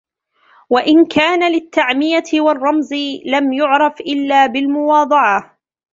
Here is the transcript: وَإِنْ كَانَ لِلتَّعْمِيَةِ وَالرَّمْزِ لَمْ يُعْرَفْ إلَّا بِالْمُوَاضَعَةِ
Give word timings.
وَإِنْ 0.69 1.05
كَانَ 1.05 1.51
لِلتَّعْمِيَةِ 1.51 2.29
وَالرَّمْزِ 2.33 2.89
لَمْ 3.25 3.53
يُعْرَفْ 3.53 4.01
إلَّا 4.01 4.45
بِالْمُوَاضَعَةِ 4.47 5.57